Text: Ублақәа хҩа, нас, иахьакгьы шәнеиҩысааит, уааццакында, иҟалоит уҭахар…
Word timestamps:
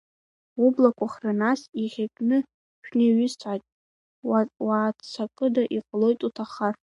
Ублақәа 0.65 1.05
хҩа, 1.13 1.33
нас, 1.41 1.61
иахьакгьы 1.81 2.37
шәнеиҩысааит, 2.85 3.63
уааццакында, 4.67 5.63
иҟалоит 5.77 6.19
уҭахар… 6.27 6.73